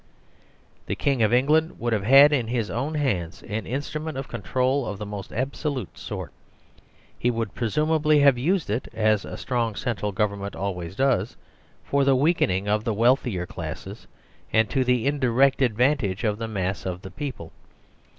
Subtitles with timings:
[0.87, 4.87] The King of England would have had in his own hands an instrument of control
[4.87, 6.31] of the most absolute sort.
[7.19, 11.37] He would presumably have used it, as a strong central government always does,
[11.83, 14.07] for the weakening of the wealthier classes,
[14.51, 17.51] and to the indirect advantage of the mass of the people.